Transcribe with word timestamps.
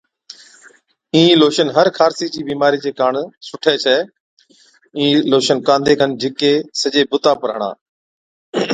اِين 1.15 1.31
لوشن 1.41 1.67
هر 1.75 1.87
خارسي 1.97 2.27
چِي 2.33 2.39
بِيمارِي 2.49 2.79
چي 2.83 2.91
ڪاڻ 2.99 3.13
سُٺَي 3.47 3.75
ڇَي، 3.83 3.97
اِين 4.97 5.13
لوشن 5.31 5.57
ڪانڌي 5.67 5.93
کن 5.99 6.11
جھِڪي 6.21 6.53
سجي 6.81 7.01
بُتا 7.11 7.31
پر 7.41 7.49
هڻا۔ 7.55 7.71